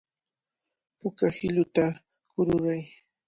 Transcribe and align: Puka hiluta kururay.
Puka 0.99 1.27
hiluta 1.35 1.85
kururay. 2.29 2.81